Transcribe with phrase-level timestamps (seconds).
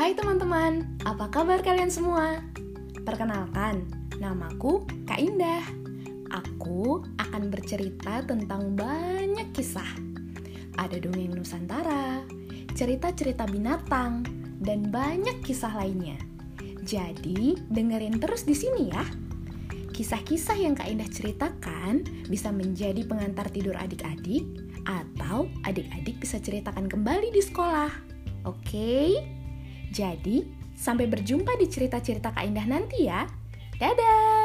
[0.00, 2.40] Hai teman-teman, apa kabar kalian semua?
[3.04, 3.84] Perkenalkan,
[4.16, 5.60] namaku Kak Indah.
[6.32, 9.84] Aku akan bercerita tentang banyak kisah.
[10.80, 12.24] Ada dongeng Nusantara,
[12.72, 14.24] cerita-cerita binatang,
[14.64, 16.16] dan banyak kisah lainnya.
[16.80, 19.04] Jadi, dengerin terus di sini ya.
[19.92, 24.48] Kisah-kisah yang Kak Indah ceritakan bisa menjadi pengantar tidur adik-adik
[24.88, 27.92] atau adik-adik bisa ceritakan kembali di sekolah.
[28.48, 29.39] Oke?
[29.90, 30.46] Jadi,
[30.78, 33.26] sampai berjumpa di cerita-cerita Kak Indah nanti ya.
[33.76, 34.39] Dadah!